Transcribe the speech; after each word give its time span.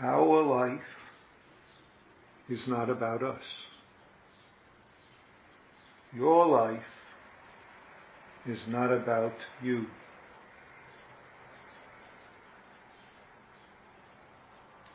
our 0.00 0.42
life 0.42 0.80
is 2.48 2.66
not 2.66 2.88
about 2.88 3.22
us. 3.22 3.42
Your 6.14 6.46
life 6.46 6.82
is 8.46 8.58
not 8.66 8.92
about 8.92 9.34
you. 9.62 9.86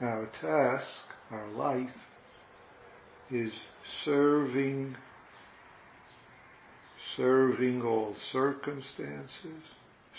Our 0.02 0.27
task, 0.41 0.88
our 1.31 1.48
life, 1.51 1.90
is 3.31 3.53
serving, 4.03 4.95
serving 7.15 7.81
all 7.81 8.15
circumstances, 8.31 9.63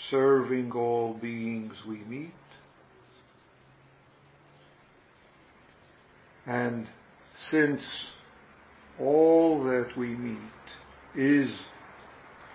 serving 0.09 0.71
all 0.71 1.13
beings 1.13 1.73
we 1.87 1.97
meet, 1.97 2.33
and 6.47 6.87
since 7.51 7.83
all 8.99 9.63
that 9.65 9.95
we 9.97 10.07
meet 10.07 10.39
is 11.13 11.51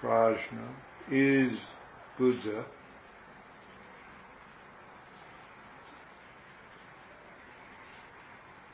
prajna, 0.03 0.69
is 1.11 1.53
Buddha, 2.19 2.65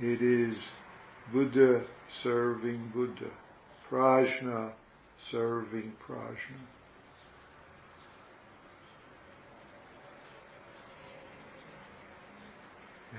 it 0.00 0.22
is 0.22 0.56
Buddha 1.32 1.84
serving 2.22 2.90
Buddha, 2.94 3.30
prajna 3.90 4.72
serving 5.30 5.92
prajna. 6.06 6.77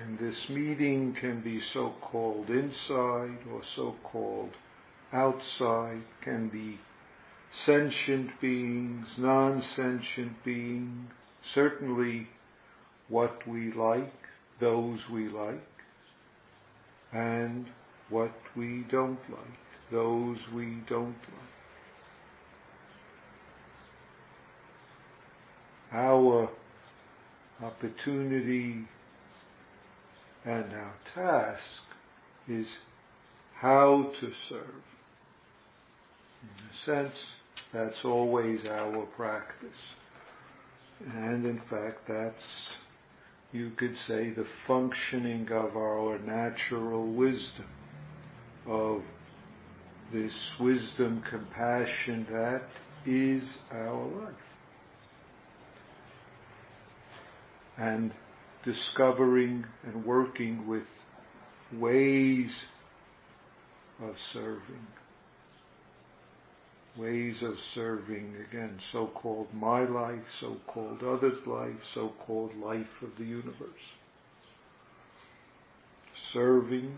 And 0.02 0.18
this 0.18 0.48
meeting 0.50 1.16
can 1.20 1.42
be 1.42 1.60
so-called 1.60 2.50
inside 2.50 3.40
or 3.52 3.62
so-called 3.76 4.52
outside, 5.12 6.04
can 6.22 6.48
be 6.50 6.80
sentient 7.66 8.40
beings, 8.40 9.08
non-sentient 9.18 10.44
beings, 10.46 11.12
certainly 11.54 12.28
what 13.10 13.46
we 13.48 13.74
like, 13.74 14.14
those 14.60 15.00
we 15.12 15.28
like, 15.28 15.60
and 17.12 17.66
what 18.10 18.36
we 18.56 18.86
don't 18.90 19.20
like, 19.30 19.92
those 19.92 20.38
we 20.54 20.78
don't 20.88 21.08
like. 21.08 21.50
Our 25.92 26.50
opportunity 27.64 28.88
and 30.50 30.74
our 30.74 30.94
task 31.14 31.64
is 32.48 32.68
how 33.56 34.12
to 34.20 34.32
serve. 34.50 34.84
In 36.42 36.50
a 36.72 36.86
sense, 36.86 37.16
that's 37.72 38.04
always 38.04 38.66
our 38.66 39.06
practice. 39.16 39.78
And 41.14 41.46
in 41.46 41.62
fact, 41.70 42.00
that's, 42.08 42.72
you 43.52 43.72
could 43.78 43.96
say, 44.08 44.32
the 44.32 44.48
functioning 44.66 45.48
of 45.52 45.78
our 45.78 46.18
natural 46.20 47.06
wisdom, 47.06 47.70
of 48.66 49.04
this 50.12 50.34
wisdom, 50.60 51.24
compassion 51.30 52.26
that 52.32 52.64
is 53.06 53.44
our 53.72 54.08
life. 54.08 54.34
And 57.78 58.12
discovering 58.64 59.66
and 59.84 60.06
working 60.06 60.68
with 60.68 60.84
ways 61.74 62.52
of 64.02 64.16
serving. 64.34 64.88
Ways 66.98 67.42
of 67.42 67.56
serving, 67.74 68.36
again, 68.50 68.80
so-called 68.92 69.48
my 69.54 69.84
life, 69.84 70.24
so-called 70.40 71.04
others' 71.04 71.46
life, 71.46 71.76
so-called 71.94 72.56
life 72.58 72.88
of 73.02 73.10
the 73.18 73.24
universe. 73.24 73.54
Serving, 76.34 76.98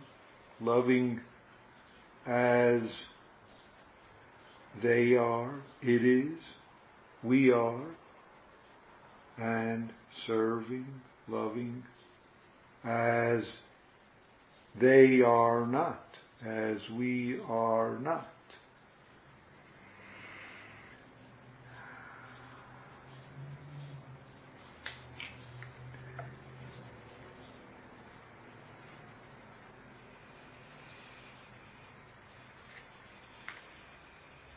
loving 0.60 1.20
as 2.26 2.82
they 4.82 5.16
are, 5.16 5.54
it 5.82 6.04
is, 6.06 6.40
we 7.24 7.52
are, 7.52 7.86
and 9.38 9.92
serving 10.26 10.88
loving 11.28 11.84
as 12.84 13.44
they 14.80 15.22
are 15.22 15.66
not, 15.66 16.04
as 16.46 16.78
we 16.90 17.40
are 17.48 17.98
not. 18.00 18.28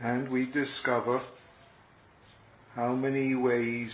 And 0.00 0.28
we 0.28 0.44
discover 0.44 1.22
how 2.74 2.92
many 2.92 3.34
ways 3.34 3.90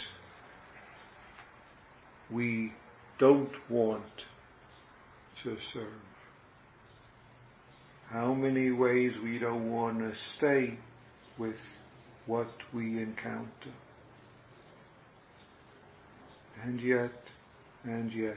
we 2.33 2.73
don't 3.19 3.53
want 3.69 4.05
to 5.43 5.57
serve. 5.73 5.87
How 8.09 8.35
many 8.35 8.71
ways 8.71 9.13
we 9.23 9.39
don't 9.39 9.71
want 9.71 9.99
to 10.01 10.13
stay 10.37 10.79
with 11.39 11.57
what 12.27 12.51
we 12.73 13.03
encounter. 13.03 13.75
And 16.63 16.81
yet, 16.81 17.13
and 17.85 18.13
yet, 18.13 18.37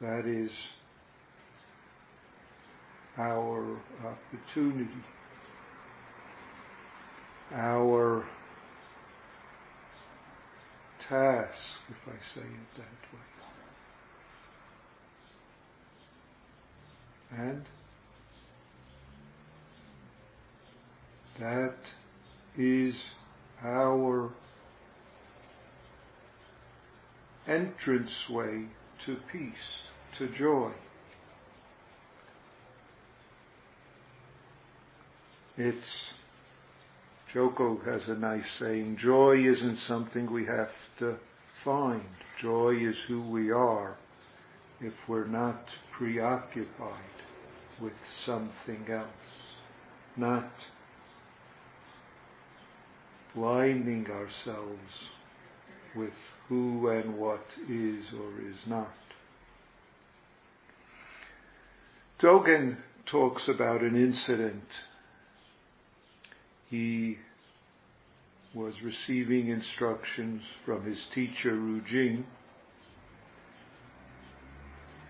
that 0.00 0.26
is 0.26 0.50
our 3.16 3.78
opportunity, 4.04 5.04
our 7.52 8.26
task, 11.08 11.58
if 11.88 11.96
I 12.06 12.16
say 12.34 12.46
it 12.46 12.76
that 12.76 13.02
way. 13.12 13.28
And 17.30 17.64
that 21.40 21.76
is 22.56 22.94
our 23.62 24.30
entranceway 27.46 28.66
to 29.06 29.16
peace, 29.32 29.82
to 30.18 30.28
joy. 30.28 30.72
It's 35.56 36.12
Joko 37.32 37.76
has 37.84 38.08
a 38.08 38.14
nice 38.14 38.50
saying, 38.58 38.96
joy 38.96 39.36
isn't 39.36 39.78
something 39.78 40.32
we 40.32 40.46
have 40.46 40.70
to 40.98 41.18
find. 41.62 42.08
Joy 42.40 42.76
is 42.76 42.96
who 43.06 43.20
we 43.20 43.50
are 43.50 43.96
if 44.80 44.94
we're 45.06 45.26
not 45.26 45.66
preoccupied 45.92 47.02
with 47.80 47.92
something 48.24 48.86
else, 48.88 49.08
not 50.16 50.50
blinding 53.34 54.06
ourselves 54.10 55.08
with 55.94 56.14
who 56.48 56.88
and 56.88 57.18
what 57.18 57.44
is 57.68 58.04
or 58.14 58.40
is 58.40 58.66
not. 58.66 58.94
Dogen 62.20 62.76
talks 63.06 63.48
about 63.48 63.82
an 63.82 63.96
incident 63.96 64.64
he 66.70 67.18
was 68.54 68.74
receiving 68.82 69.48
instructions 69.48 70.42
from 70.64 70.84
his 70.84 71.06
teacher 71.14 71.54
Rujing 71.54 72.24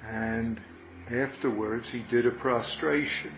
and 0.07 0.61
afterwards 1.11 1.87
he 1.91 2.05
did 2.11 2.27
a 2.27 2.31
prostration. 2.31 3.33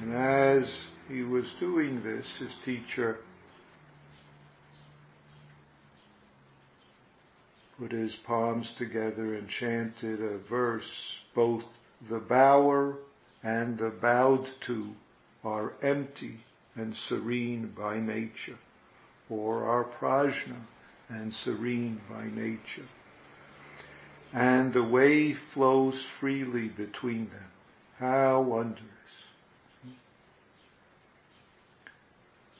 And 0.00 0.14
as 0.14 0.70
he 1.08 1.22
was 1.22 1.44
doing 1.60 2.02
this, 2.02 2.26
his 2.38 2.54
teacher 2.64 3.18
put 7.78 7.92
his 7.92 8.14
palms 8.26 8.72
together 8.76 9.34
and 9.34 9.48
chanted 9.48 10.20
a 10.20 10.38
verse, 10.38 10.90
both 11.34 11.64
the 12.10 12.18
bower 12.18 12.96
and 13.42 13.78
the 13.78 13.90
bowed 13.90 14.46
to 14.66 14.90
are 15.44 15.72
empty 15.82 16.40
and 16.78 16.94
serene 17.08 17.72
by 17.76 17.98
nature, 17.98 18.58
or 19.28 19.64
our 19.64 19.84
prajna 19.84 20.60
and 21.08 21.32
serene 21.32 22.00
by 22.08 22.24
nature. 22.24 22.88
and 24.32 24.72
the 24.74 24.82
way 24.82 25.34
flows 25.54 25.98
freely 26.20 26.68
between 26.68 27.28
them. 27.30 27.50
How 27.98 28.42
wondrous. 28.42 28.84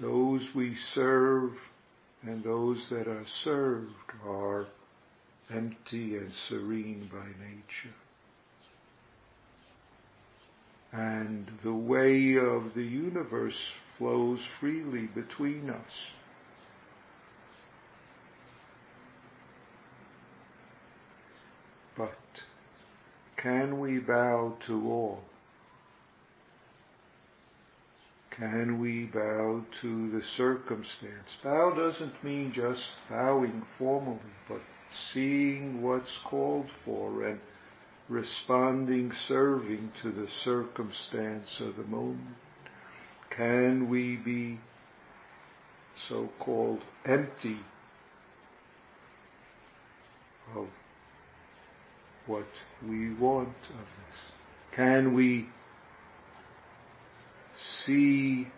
Those 0.00 0.42
we 0.54 0.76
serve 0.94 1.52
and 2.22 2.42
those 2.42 2.84
that 2.90 3.06
are 3.06 3.26
served 3.44 3.92
are 4.26 4.66
empty 5.54 6.16
and 6.16 6.32
serene 6.48 7.08
by 7.12 7.26
nature. 7.26 7.94
And 10.92 11.50
the 11.62 11.74
way 11.74 12.36
of 12.36 12.74
the 12.74 12.82
universe 12.84 13.58
flows 13.98 14.40
freely 14.60 15.06
between 15.06 15.68
us. 15.68 15.92
But 21.96 22.16
can 23.36 23.80
we 23.80 23.98
bow 23.98 24.56
to 24.66 24.88
all? 24.88 25.20
Can 28.30 28.80
we 28.80 29.06
bow 29.06 29.64
to 29.80 30.10
the 30.12 30.22
circumstance? 30.36 31.28
Bow 31.42 31.74
doesn't 31.74 32.22
mean 32.22 32.52
just 32.52 32.84
bowing 33.10 33.66
formally, 33.76 34.20
but 34.48 34.60
seeing 35.12 35.82
what's 35.82 36.16
called 36.24 36.70
for 36.84 37.24
and 37.24 37.40
responding, 38.08 39.12
serving 39.26 39.90
to 40.02 40.12
the 40.12 40.28
circumstance 40.44 41.60
of 41.60 41.76
the 41.76 41.82
moment. 41.82 42.36
Can 43.38 43.88
we 43.88 44.16
be 44.16 44.58
so-called 46.08 46.80
empty 47.06 47.60
of 50.56 50.66
what 52.26 52.48
we 52.84 53.14
want 53.14 53.48
of 53.70 53.76
this? 53.76 54.74
Can 54.74 55.14
we 55.14 55.50
see 57.86 58.48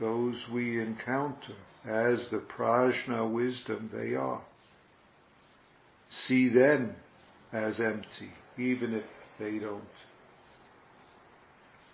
those 0.00 0.36
we 0.50 0.80
encounter 0.80 1.56
as 1.84 2.20
the 2.30 2.38
prajna 2.38 3.30
wisdom 3.30 3.90
they 3.92 4.14
are? 4.14 4.40
See 6.26 6.48
them 6.48 6.96
as 7.52 7.80
empty, 7.80 8.32
even 8.56 8.94
if 8.94 9.04
they 9.38 9.58
don't 9.58 9.84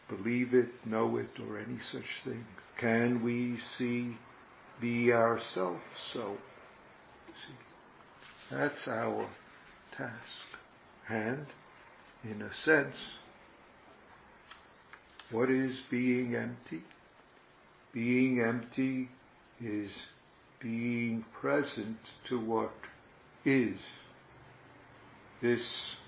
believe 0.09 0.55
it, 0.55 0.69
know 0.87 1.17
it, 1.17 1.31
or 1.49 1.59
any 1.59 1.79
such 1.93 2.23
thing? 2.25 2.45
Can 2.79 3.23
we 3.23 3.59
see, 3.79 4.17
be 4.81 5.13
ourselves 5.13 5.81
so? 6.13 6.37
See, 7.29 7.55
that's 8.51 8.89
our 8.89 9.29
task. 9.97 10.13
And, 11.09 11.47
in 12.23 12.43
a 12.43 12.53
sense, 12.55 12.97
what 15.31 15.51
is 15.51 15.77
being 15.91 16.35
empty? 16.35 16.83
Being 17.93 18.41
empty 18.41 19.09
is 19.61 19.91
being 20.61 21.25
present 21.41 21.99
to 22.29 22.41
what 22.41 22.73
is. 23.45 23.79
This 25.45 25.61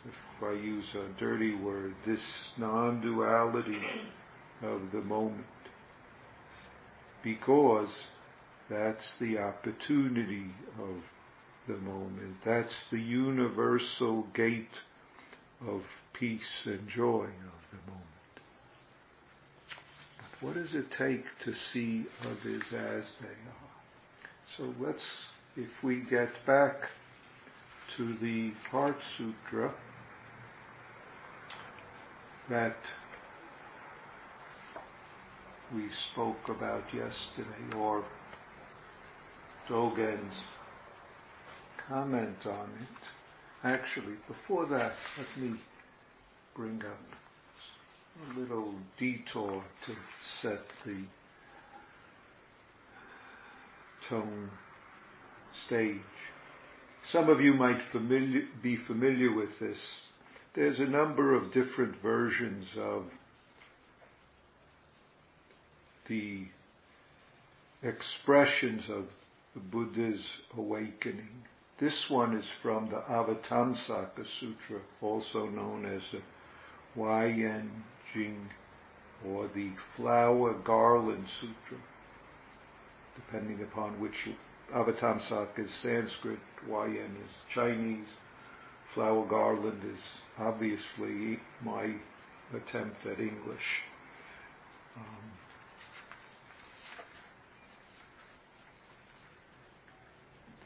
if 0.07 0.43
I 0.43 0.53
use 0.53 0.95
a 0.95 1.09
dirty 1.21 1.55
word, 1.55 1.95
this 2.07 2.23
non-duality 2.57 3.83
of 4.63 4.81
the 4.93 5.03
moment. 5.03 5.45
Because 7.23 7.91
that's 8.71 9.05
the 9.21 9.37
opportunity 9.37 10.47
of 10.79 11.03
the 11.69 11.77
moment. 11.77 12.37
That's 12.47 12.75
the 12.91 12.99
universal 12.99 14.27
gate 14.33 14.71
of 15.69 15.83
peace 16.15 16.63
and 16.65 16.89
joy 16.89 17.25
of 17.25 17.63
the 17.73 17.91
moment. 17.91 18.05
What 20.41 20.55
does 20.55 20.75
it 20.75 20.91
take 20.97 21.25
to 21.45 21.53
see 21.75 22.07
others 22.23 22.63
as 22.73 23.05
they 23.21 23.37
are? 23.51 23.77
So 24.57 24.73
let's, 24.81 25.05
if 25.59 25.69
we 25.83 26.01
get 26.01 26.31
back 26.47 26.77
to 27.97 28.15
the 28.21 28.53
Heart 28.71 28.99
Sutra, 29.17 29.73
that 32.51 32.77
we 35.75 35.89
spoke 36.13 36.49
about 36.49 36.85
yesterday, 36.93 37.75
or 37.75 38.05
Dogen's 39.69 40.35
comment 41.89 42.45
on 42.45 42.69
it. 42.83 43.09
Actually, 43.65 44.17
before 44.29 44.67
that, 44.67 44.93
let 45.17 45.43
me 45.43 45.59
bring 46.55 46.83
up 46.85 46.99
a 48.31 48.39
little 48.39 48.75
detour 48.99 49.65
to 49.87 49.93
set 50.43 50.61
the 50.85 50.99
tone 54.09 54.51
stage. 55.67 55.97
Some 57.11 57.29
of 57.29 57.41
you 57.41 57.55
might 57.55 57.81
familiar, 57.93 58.47
be 58.63 58.77
familiar 58.77 59.33
with 59.33 59.59
this 59.61 59.79
there's 60.57 60.81
a 60.81 60.87
number 60.87 61.35
of 61.35 61.53
different 61.53 61.95
versions 62.01 62.67
of 62.79 63.05
the 66.09 66.47
expressions 67.83 68.89
of 68.89 69.05
the 69.55 69.61
Buddha's 69.61 70.25
awakening. 70.57 71.45
This 71.79 72.09
one 72.09 72.35
is 72.35 72.47
from 72.63 72.89
the 72.89 73.03
Avatamsaka 73.03 74.27
Sutra, 74.41 74.81
also 75.03 75.47
known 75.47 75.85
as 75.85 76.03
the 76.11 76.23
Huayan 76.97 77.69
Jing 78.15 78.49
or 79.27 79.49
the 79.55 79.73
Flower 79.95 80.55
Garland 80.55 81.27
Sutra, 81.39 81.79
depending 83.15 83.63
upon 83.63 84.01
which 84.01 84.27
Avatamsaka 84.75 85.59
is 85.59 85.71
Sanskrit, 85.83 86.41
Huayan 86.69 87.15
is 87.25 87.31
Chinese, 87.55 88.09
Flower 88.95 89.27
Garland 89.27 89.83
is 89.85 90.01
obviously 90.39 91.39
my 91.63 91.95
attempt 92.55 93.07
at 93.07 93.21
English. 93.21 93.83
Um, 94.97 95.33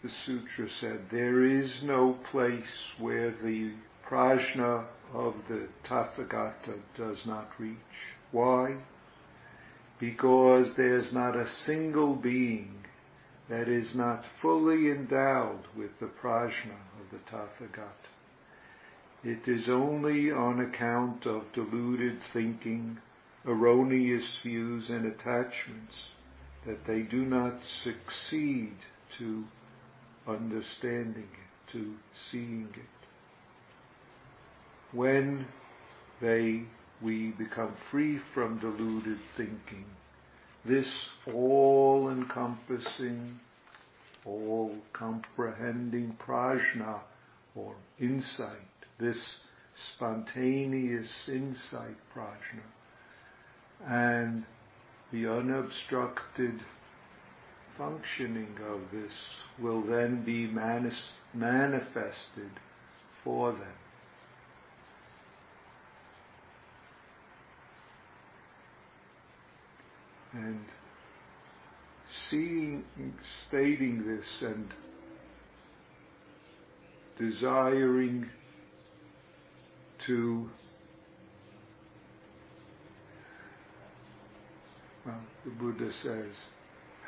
the 0.02 0.10
sutra 0.24 0.68
said, 0.80 1.00
there 1.10 1.44
is 1.44 1.82
no 1.82 2.16
place 2.30 2.94
where 2.98 3.34
the 3.42 3.72
prajna 4.08 4.86
of 5.12 5.34
the 5.48 5.68
Tathagata 5.86 6.78
does 6.96 7.18
not 7.26 7.50
reach. 7.58 7.76
Why? 8.32 8.76
Because 9.98 10.68
there's 10.76 11.12
not 11.12 11.36
a 11.36 11.48
single 11.66 12.14
being 12.14 12.80
that 13.50 13.68
is 13.68 13.96
not 13.96 14.24
fully 14.40 14.90
endowed 14.90 15.66
with 15.76 15.90
the 15.98 16.06
prajna 16.06 16.78
of 17.00 17.10
the 17.10 17.18
Tathagata. 17.28 17.90
It 19.24 19.48
is 19.48 19.68
only 19.68 20.30
on 20.30 20.60
account 20.60 21.26
of 21.26 21.52
deluded 21.52 22.20
thinking, 22.32 22.98
erroneous 23.44 24.38
views 24.42 24.88
and 24.88 25.04
attachments 25.04 25.94
that 26.64 26.86
they 26.86 27.02
do 27.02 27.24
not 27.24 27.54
succeed 27.82 28.76
to 29.18 29.44
understanding 30.28 31.28
it, 31.32 31.72
to 31.72 31.96
seeing 32.30 32.68
it. 32.72 33.06
When 34.92 35.46
they, 36.20 36.62
we 37.02 37.30
become 37.30 37.74
free 37.90 38.20
from 38.32 38.58
deluded 38.58 39.18
thinking, 39.36 39.86
this 40.64 41.08
all-encompassing, 41.32 43.38
all-comprehending 44.24 46.16
prajna 46.24 47.00
or 47.54 47.74
insight 47.98 48.70
this 49.00 49.38
spontaneous 49.96 51.10
insight 51.28 51.96
prajna 52.14 52.62
and 53.88 54.44
the 55.10 55.26
unobstructed 55.26 56.60
functioning 57.78 58.54
of 58.68 58.80
this 58.92 59.12
will 59.58 59.82
then 59.82 60.22
be 60.22 60.46
manis- 60.46 61.14
manifested 61.32 62.50
for 63.24 63.52
them. 63.52 63.72
And 70.32 70.64
seeing, 72.28 72.84
stating 73.48 74.06
this 74.06 74.26
and 74.42 74.72
desiring 77.18 78.28
to 80.06 80.48
well, 85.04 85.20
the 85.44 85.50
Buddha 85.50 85.92
says, 85.92 86.34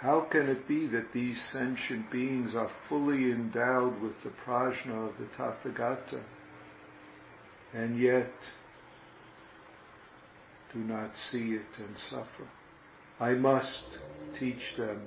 how 0.01 0.23
can 0.23 0.49
it 0.49 0.67
be 0.67 0.87
that 0.89 1.13
these 1.13 1.41
sentient 1.53 2.11
beings 2.11 2.55
are 2.57 2.71
fully 2.89 3.31
endowed 3.31 4.01
with 4.03 4.15
the 4.25 4.31
prajna 4.45 5.09
of 5.09 5.15
the 5.19 5.27
Tathagata 5.37 6.23
and 7.73 7.99
yet 7.99 8.33
do 10.73 10.81
not 10.81 11.13
see 11.31 11.53
it 11.53 11.79
and 11.79 11.97
suffer? 12.11 12.49
I 13.23 13.35
must 13.35 13.85
teach 14.37 14.75
them 14.77 15.01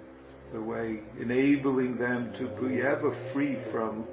the 0.54 0.62
way, 0.62 1.02
enabling 1.20 1.98
them 1.98 2.34
to 2.38 2.48
be 2.48 2.82
ever 2.82 3.14
free 3.34 3.58
from 3.74 4.08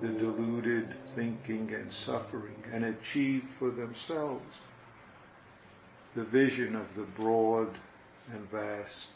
the 0.00 0.06
deluded 0.06 0.94
thinking 1.16 1.74
and 1.74 1.92
suffering 2.06 2.62
and 2.72 2.84
achieve 2.84 3.42
for 3.58 3.72
themselves 3.72 4.54
the 6.14 6.22
vision 6.22 6.76
of 6.76 6.86
the 6.96 7.06
broad 7.20 7.76
and 8.32 8.48
vast 8.52 9.08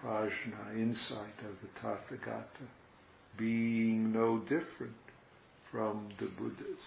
prajna, 0.00 0.76
insight 0.76 1.40
of 1.40 1.56
the 1.62 1.80
Tathagata, 1.80 2.68
being 3.36 4.12
no 4.12 4.38
different 4.38 4.94
from 5.72 6.10
the 6.20 6.26
Buddhas. 6.26 6.78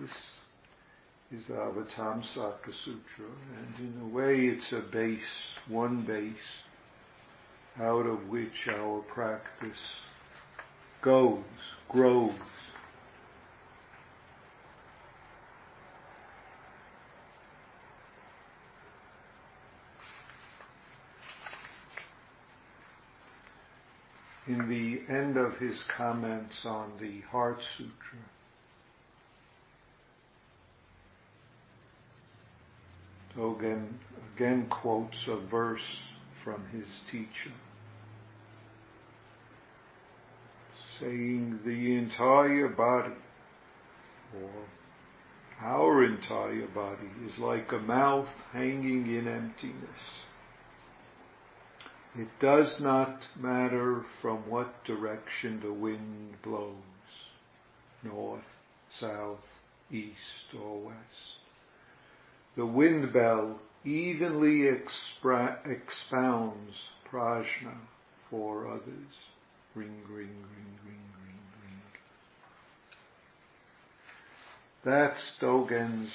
This 0.00 0.38
is 1.32 1.44
the 1.48 1.54
Avatamsaka 1.54 2.72
Sutra, 2.84 3.26
and 3.58 3.78
in 3.80 4.00
a 4.00 4.14
way 4.14 4.46
it's 4.46 4.72
a 4.72 4.80
base, 4.92 5.18
one 5.68 6.02
base, 6.06 6.34
out 7.80 8.06
of 8.06 8.28
which 8.28 8.68
our 8.68 9.02
practice 9.12 9.82
goes, 11.02 11.42
grows. 11.88 12.30
In 24.46 24.68
the 24.68 25.12
end 25.12 25.36
of 25.36 25.56
his 25.56 25.82
comments 25.96 26.64
on 26.64 26.92
the 27.00 27.20
Heart 27.32 27.58
Sutra, 27.76 28.22
Dogen 33.36 33.98
again 34.34 34.66
quotes 34.70 35.28
a 35.28 35.36
verse 35.36 36.00
from 36.42 36.64
his 36.68 36.86
teacher, 37.10 37.52
saying 40.98 41.60
the 41.64 41.96
entire 41.96 42.68
body, 42.68 43.12
or 44.34 44.50
our 45.60 46.02
entire 46.04 46.66
body, 46.68 47.10
is 47.26 47.38
like 47.38 47.72
a 47.72 47.78
mouth 47.78 48.28
hanging 48.52 49.06
in 49.06 49.28
emptiness. 49.28 50.24
It 52.18 52.28
does 52.40 52.80
not 52.80 53.26
matter 53.38 54.06
from 54.22 54.48
what 54.48 54.84
direction 54.84 55.60
the 55.60 55.72
wind 55.72 56.36
blows, 56.42 56.72
north, 58.02 58.40
south, 58.90 59.44
east, 59.90 60.54
or 60.58 60.78
west 60.78 61.45
the 62.56 62.66
wind 62.66 63.12
bell 63.12 63.60
evenly 63.84 64.68
expra- 64.70 65.58
expounds 65.66 66.74
prajna 67.10 67.76
for 68.30 68.66
others. 68.66 68.82
Ring, 69.74 70.00
ring, 70.08 70.16
ring, 70.16 70.78
ring, 70.84 71.02
ring, 71.22 71.40
ring. 71.62 71.80
That's 74.84 75.36
Dogen's 75.40 76.10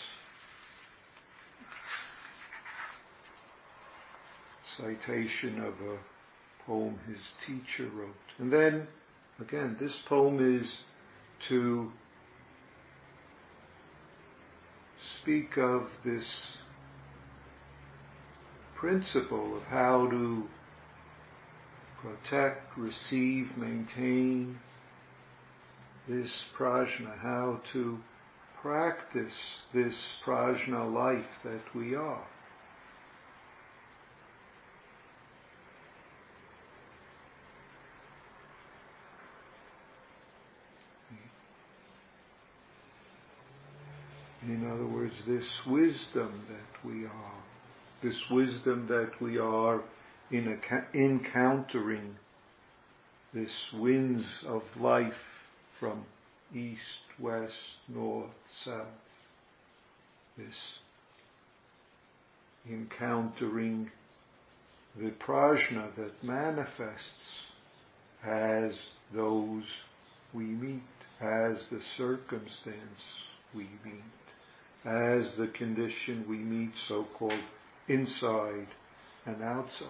citation 4.77 5.61
of 5.61 5.73
a 5.85 5.97
poem 6.65 6.99
his 7.07 7.19
teacher 7.45 7.89
wrote. 7.93 8.15
And 8.39 8.51
then, 8.51 8.87
again, 9.39 9.77
this 9.79 9.95
poem 10.07 10.57
is 10.57 10.79
to 11.49 11.91
speak 15.21 15.57
of 15.57 15.83
this 16.03 16.25
principle 18.75 19.55
of 19.55 19.61
how 19.63 20.09
to 20.09 20.43
protect, 22.01 22.75
receive, 22.75 23.55
maintain 23.55 24.57
this 26.07 26.43
prajna, 26.57 27.15
how 27.19 27.61
to 27.71 27.99
practice 28.63 29.35
this 29.73 29.95
prajna 30.25 30.91
life 30.91 31.39
that 31.43 31.61
we 31.75 31.93
are. 31.93 32.25
This 45.27 45.65
wisdom 45.67 46.45
that 46.47 46.89
we 46.89 47.05
are, 47.05 47.43
this 48.01 48.19
wisdom 48.31 48.87
that 48.87 49.11
we 49.21 49.37
are 49.37 49.83
in 50.31 50.57
encountering 50.93 52.15
this 53.33 53.51
winds 53.73 54.25
of 54.47 54.63
life 54.79 55.13
from 55.79 56.05
east, 56.55 56.79
west, 57.19 57.55
north, 57.87 58.31
south, 58.63 58.87
this 60.37 60.79
encountering 62.69 63.91
the 64.97 65.11
prajna 65.11 65.93
that 65.97 66.23
manifests 66.23 67.45
as 68.23 68.73
those 69.13 69.65
we 70.33 70.45
meet, 70.45 70.81
as 71.19 71.57
the 71.69 71.81
circumstance 71.97 73.01
we 73.53 73.67
meet 73.85 74.20
as 74.85 75.35
the 75.37 75.47
condition 75.47 76.25
we 76.27 76.37
meet 76.37 76.71
so-called 76.87 77.39
inside 77.87 78.67
and 79.25 79.43
outside. 79.43 79.87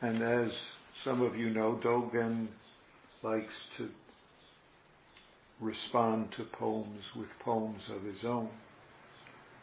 And 0.00 0.22
as 0.22 0.52
some 1.02 1.22
of 1.22 1.36
you 1.36 1.50
know, 1.50 1.80
Dogen 1.82 2.48
likes 3.22 3.54
to 3.78 3.88
respond 5.60 6.32
to 6.32 6.44
poems 6.44 7.04
with 7.16 7.28
poems 7.40 7.82
of 7.88 8.02
his 8.02 8.24
own. 8.24 8.50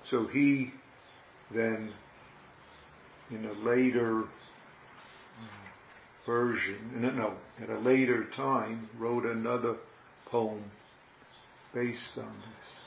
So 0.10 0.28
he 0.28 0.72
then, 1.54 1.94
in 3.30 3.46
a 3.46 3.54
later 3.54 4.24
version, 6.26 6.78
no, 6.96 7.36
at 7.62 7.70
a 7.70 7.80
later 7.80 8.26
time, 8.36 8.90
wrote 8.98 9.26
another 9.26 9.76
poem 10.26 10.64
based 11.74 12.18
on 12.18 12.34
this. 12.34 12.83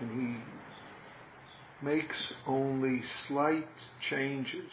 And 0.00 0.10
he 0.10 1.84
makes 1.84 2.32
only 2.46 3.02
slight 3.28 3.68
changes, 4.08 4.70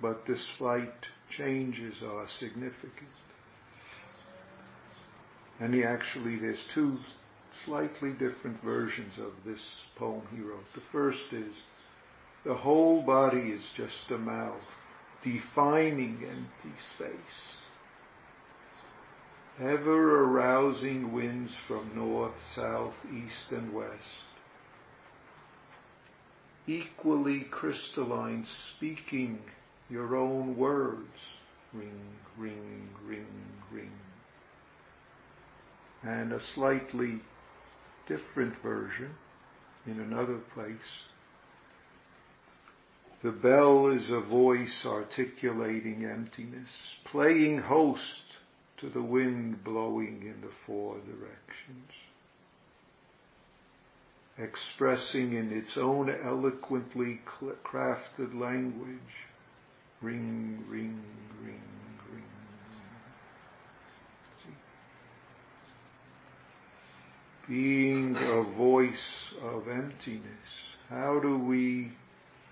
but 0.00 0.24
the 0.26 0.36
slight 0.56 1.06
changes 1.36 2.02
are 2.02 2.26
significant. 2.38 3.10
And 5.60 5.74
he 5.74 5.84
actually, 5.84 6.36
there's 6.36 6.64
two 6.74 6.98
slightly 7.64 8.12
different 8.12 8.62
versions 8.62 9.14
of 9.18 9.32
this 9.44 9.60
poem 9.96 10.22
he 10.34 10.40
wrote. 10.40 10.64
The 10.74 10.82
first 10.90 11.32
is, 11.32 11.54
the 12.44 12.54
whole 12.54 13.02
body 13.02 13.50
is 13.50 13.62
just 13.76 14.10
a 14.10 14.18
mouth, 14.18 14.60
defining 15.22 16.24
empty 16.28 16.76
space. 16.96 17.12
Ever 19.60 20.24
arousing 20.24 21.12
winds 21.12 21.52
from 21.68 21.92
north, 21.94 22.32
south, 22.54 22.94
east, 23.12 23.52
and 23.52 23.72
west 23.72 24.31
equally 26.66 27.46
crystalline, 27.50 28.46
speaking 28.76 29.38
your 29.88 30.16
own 30.16 30.56
words. 30.56 31.18
Ring, 31.72 32.00
ring, 32.36 32.88
ring, 33.06 33.26
ring. 33.72 33.92
And 36.02 36.32
a 36.32 36.40
slightly 36.54 37.20
different 38.06 38.54
version 38.62 39.14
in 39.86 40.00
another 40.00 40.38
place. 40.54 40.76
The 43.22 43.32
bell 43.32 43.86
is 43.88 44.10
a 44.10 44.20
voice 44.20 44.84
articulating 44.84 46.04
emptiness, 46.04 46.70
playing 47.04 47.58
host 47.58 48.02
to 48.78 48.88
the 48.88 49.02
wind 49.02 49.62
blowing 49.62 50.22
in 50.22 50.40
the 50.40 50.52
four 50.66 50.96
directions 50.96 51.92
expressing 54.38 55.34
in 55.34 55.52
its 55.52 55.76
own 55.76 56.10
eloquently 56.24 57.20
crafted 57.64 58.38
language, 58.38 58.98
ring, 60.00 60.64
ring, 60.68 61.02
ring, 61.42 61.60
ring. 62.10 62.24
being 67.48 68.16
a 68.16 68.42
voice 68.56 69.34
of 69.42 69.68
emptiness, 69.68 70.22
how 70.88 71.18
do 71.20 71.38
we 71.38 71.92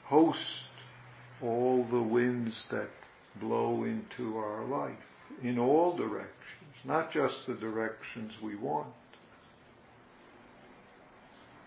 host 0.05 0.39
all 1.41 1.87
the 1.91 2.03
winds 2.03 2.67
that 2.71 2.89
blow 3.41 3.85
into 3.85 4.37
our 4.37 4.65
life 4.65 4.93
in 5.43 5.59
all 5.59 5.97
directions, 5.97 6.75
not 6.85 7.13
just 7.13 7.47
the 7.47 7.55
directions 7.55 8.33
we 8.43 8.57
want. 8.57 8.89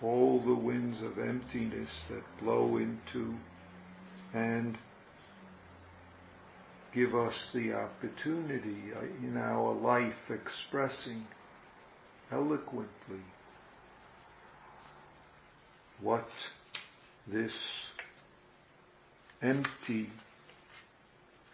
All 0.03 0.41
the 0.45 0.53
winds 0.53 1.01
of 1.01 1.17
emptiness 1.17 1.89
that 2.09 2.23
blow 2.41 2.77
into 2.77 3.35
and 4.33 4.77
give 6.93 7.15
us 7.15 7.33
the 7.53 7.73
opportunity 7.73 8.91
uh, 8.95 9.05
in 9.25 9.37
our 9.37 9.73
life 9.73 10.13
expressing 10.29 11.25
eloquently 12.31 13.23
what 16.01 16.27
this 17.27 17.53
empty, 19.41 20.09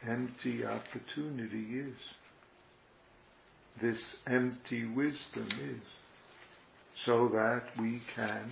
empty 0.05 0.65
opportunity 0.65 1.79
is. 1.79 1.95
This 3.81 4.15
empty 4.27 4.85
wisdom 4.85 5.47
is. 5.61 5.98
So 7.05 7.29
that 7.29 7.63
we 7.79 8.01
can 8.13 8.51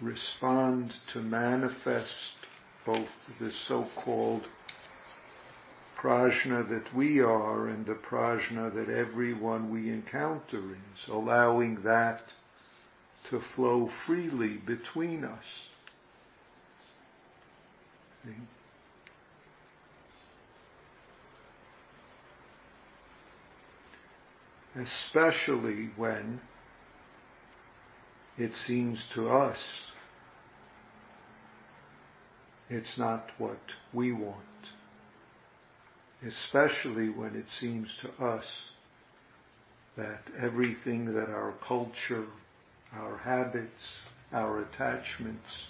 respond 0.00 0.92
to 1.12 1.22
manifest 1.22 2.12
both 2.84 3.08
the 3.38 3.52
so-called 3.52 4.42
prajna 5.96 6.68
that 6.68 6.94
we 6.94 7.20
are 7.20 7.68
and 7.68 7.86
the 7.86 7.94
prajna 7.94 8.74
that 8.74 8.88
everyone 8.88 9.70
we 9.70 9.88
encounter 9.88 10.58
is, 10.58 11.08
allowing 11.08 11.82
that 11.82 12.22
to 13.30 13.40
flow 13.40 13.88
freely 14.04 14.54
between 14.54 15.24
us. 15.24 15.68
Especially 24.74 25.90
when 25.96 26.40
it 28.38 28.52
seems 28.66 29.04
to 29.14 29.28
us 29.28 29.58
it's 32.72 32.96
not 32.96 33.26
what 33.36 33.60
we 33.92 34.12
want. 34.12 34.38
Especially 36.26 37.10
when 37.10 37.36
it 37.36 37.44
seems 37.60 37.88
to 38.00 38.24
us 38.24 38.46
that 39.96 40.22
everything 40.40 41.12
that 41.12 41.28
our 41.28 41.52
culture, 41.66 42.26
our 42.94 43.18
habits, 43.18 43.82
our 44.32 44.62
attachments 44.62 45.66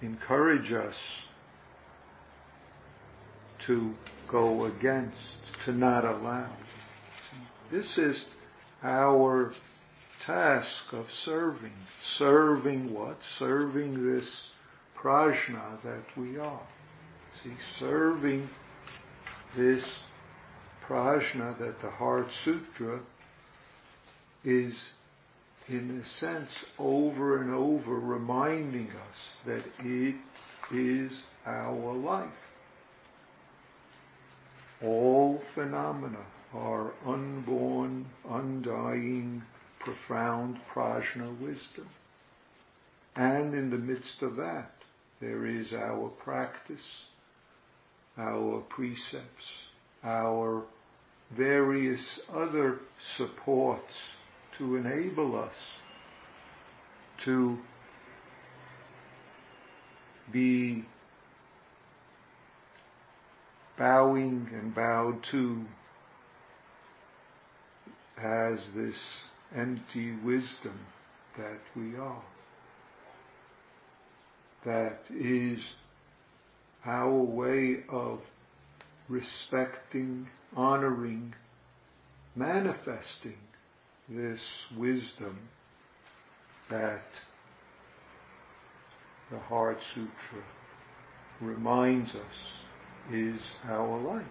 encourage 0.00 0.72
us 0.72 0.96
to 3.66 3.94
go 4.26 4.64
against, 4.64 5.18
to 5.64 5.72
not 5.72 6.04
allow. 6.04 6.50
This 7.72 7.96
is 7.96 8.22
our 8.82 9.50
task 10.26 10.92
of 10.92 11.06
serving. 11.24 11.72
Serving 12.18 12.92
what? 12.92 13.16
Serving 13.38 14.14
this 14.14 14.28
prajna 14.94 15.82
that 15.82 16.04
we 16.14 16.36
are. 16.36 16.68
See, 17.42 17.54
serving 17.78 18.50
this 19.56 19.82
prajna 20.86 21.58
that 21.60 21.80
the 21.80 21.88
Heart 21.88 22.26
Sutra 22.44 23.00
is 24.44 24.74
in 25.66 26.04
a 26.04 26.08
sense 26.20 26.50
over 26.78 27.40
and 27.40 27.54
over 27.54 27.94
reminding 27.94 28.90
us 28.90 29.46
that 29.46 29.64
it 29.78 30.16
is 30.74 31.22
our 31.46 31.94
life. 31.94 32.28
All 34.82 35.40
phenomena 35.54 36.26
are 36.54 36.92
unborn, 37.06 38.06
undying, 38.28 39.42
profound 39.80 40.58
prajna 40.72 41.38
wisdom. 41.40 41.88
And 43.16 43.54
in 43.54 43.70
the 43.70 43.78
midst 43.78 44.22
of 44.22 44.36
that, 44.36 44.72
there 45.20 45.46
is 45.46 45.72
our 45.72 46.08
practice, 46.08 47.04
our 48.16 48.60
precepts, 48.68 49.48
our 50.02 50.64
various 51.36 52.20
other 52.32 52.78
supports 53.16 53.94
to 54.58 54.76
enable 54.76 55.38
us 55.38 55.54
to 57.24 57.58
be 60.32 60.84
bowing 63.78 64.48
and 64.52 64.74
bowed 64.74 65.22
to 65.30 65.64
as 68.18 68.58
this 68.74 68.98
empty 69.54 70.14
wisdom 70.24 70.78
that 71.36 71.60
we 71.76 71.96
are 71.96 72.22
that 74.64 75.00
is 75.10 75.58
our 76.84 77.12
way 77.12 77.78
of 77.88 78.20
respecting, 79.08 80.28
honoring, 80.56 81.34
manifesting 82.36 83.38
this 84.08 84.40
wisdom 84.76 85.38
that 86.70 87.02
the 89.30 89.38
Heart 89.38 89.78
Sutra 89.94 90.44
reminds 91.40 92.10
us 92.10 93.12
is 93.12 93.40
our 93.68 94.00
life. 94.00 94.24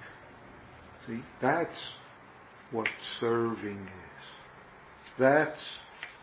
See, 1.07 1.19
that's 1.41 1.81
what 2.71 2.87
serving 3.19 3.77
is. 3.77 5.17
That's 5.19 5.61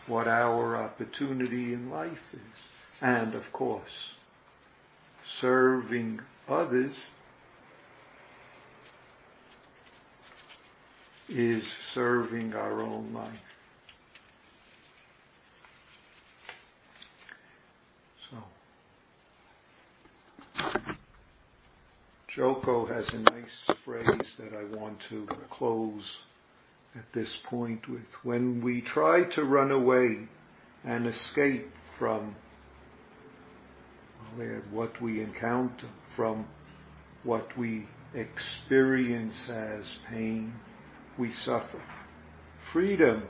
what 0.06 0.26
our 0.26 0.76
opportunity 0.76 1.74
in 1.74 1.90
life 1.90 2.18
is. 2.32 2.40
And 3.00 3.34
of 3.34 3.44
course, 3.52 4.12
serving 5.40 6.20
others 6.48 6.94
is 11.28 11.62
serving 11.92 12.54
our 12.54 12.80
own 12.80 13.12
life. 13.12 13.34
So, 18.30 18.38
Joko 22.34 22.86
has 22.86 23.06
a 23.12 23.18
nice 23.18 23.76
phrase 23.84 24.06
that 24.38 24.54
I 24.54 24.64
want 24.76 24.98
to 25.10 25.26
close 25.50 26.04
at 26.94 27.04
this 27.12 27.38
point 27.48 27.88
with. 27.88 28.06
When 28.22 28.62
we 28.62 28.80
try 28.80 29.24
to 29.34 29.44
run 29.44 29.70
away 29.70 30.28
and 30.84 31.06
escape 31.06 31.68
from 31.98 32.34
what 34.70 35.00
we 35.00 35.20
encounter, 35.22 35.88
from 36.14 36.46
what 37.24 37.56
we 37.58 37.86
experience 38.14 39.48
as 39.50 39.84
pain, 40.08 40.52
we 41.18 41.32
suffer. 41.44 41.82
Freedom 42.72 43.24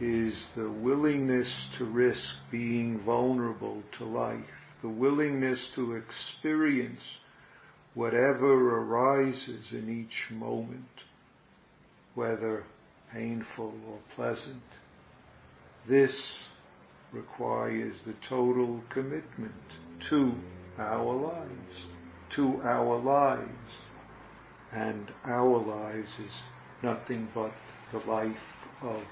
is 0.00 0.34
the 0.56 0.70
willingness 0.70 1.52
to 1.78 1.84
risk 1.84 2.22
being 2.50 3.00
vulnerable 3.04 3.82
to 3.98 4.04
life, 4.04 4.40
the 4.82 4.88
willingness 4.88 5.70
to 5.74 5.94
experience 5.94 7.02
whatever 7.94 8.78
arises 8.78 9.72
in 9.72 9.90
each 9.90 10.30
moment, 10.34 10.86
whether 12.20 12.62
painful 13.14 13.72
or 13.88 13.98
pleasant. 14.14 14.62
This 15.88 16.14
requires 17.12 17.96
the 18.04 18.12
total 18.28 18.82
commitment 18.90 19.54
to 20.10 20.34
our 20.78 21.14
lives, 21.14 21.86
to 22.36 22.60
our 22.62 22.98
lives. 22.98 23.72
And 24.70 25.10
our 25.24 25.56
lives 25.56 26.10
is 26.18 26.32
nothing 26.82 27.26
but 27.34 27.52
the 27.90 28.00
life 28.00 28.36
of 28.82 29.02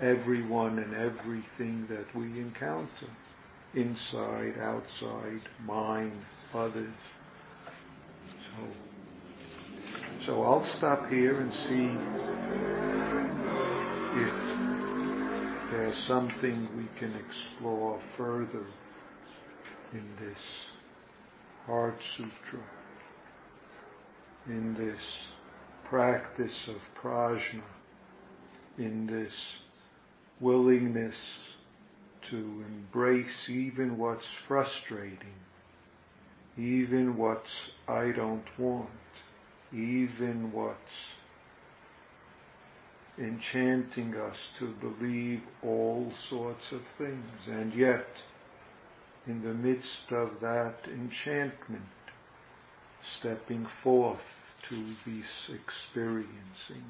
everyone 0.00 0.78
and 0.78 0.94
everything 0.94 1.88
that 1.90 2.06
we 2.14 2.38
encounter, 2.38 3.10
inside, 3.74 4.54
outside, 4.60 5.42
mine, 5.66 6.24
others. 6.54 6.94
So, 8.28 8.93
so 10.26 10.42
I'll 10.42 10.64
stop 10.78 11.08
here 11.10 11.40
and 11.40 11.52
see 11.52 11.90
if 14.22 15.70
there's 15.70 15.96
something 16.06 16.68
we 16.76 16.88
can 16.98 17.14
explore 17.14 18.00
further 18.16 18.64
in 19.92 20.08
this 20.18 20.38
Heart 21.66 21.96
Sutra, 22.16 22.64
in 24.46 24.74
this 24.74 25.02
practice 25.90 26.68
of 26.68 26.76
prajna, 27.02 27.62
in 28.78 29.06
this 29.06 29.34
willingness 30.40 31.16
to 32.30 32.64
embrace 32.66 33.48
even 33.48 33.98
what's 33.98 34.28
frustrating, 34.48 35.34
even 36.56 37.18
what's 37.18 37.50
I 37.86 38.10
don't 38.12 38.46
want, 38.58 38.88
even 39.74 40.52
what's 40.52 40.78
enchanting 43.18 44.14
us 44.16 44.36
to 44.58 44.72
believe 44.80 45.42
all 45.62 46.12
sorts 46.28 46.72
of 46.72 46.80
things. 46.98 47.30
And 47.48 47.74
yet, 47.74 48.06
in 49.26 49.42
the 49.42 49.54
midst 49.54 50.10
of 50.10 50.40
that 50.40 50.76
enchantment, 50.86 51.82
stepping 53.18 53.66
forth 53.82 54.18
to 54.68 54.76
this 55.06 55.50
experiencing 55.52 56.84